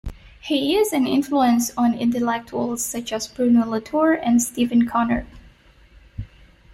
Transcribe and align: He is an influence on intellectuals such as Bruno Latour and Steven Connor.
He 0.41 0.75
is 0.75 0.93
an 0.93 1.05
influence 1.05 1.71
on 1.77 1.93
intellectuals 1.93 2.83
such 2.83 3.13
as 3.13 3.27
Bruno 3.27 3.67
Latour 3.69 4.13
and 4.13 4.41
Steven 4.41 4.87
Connor. 4.87 5.27